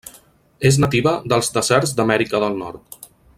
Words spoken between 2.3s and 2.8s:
del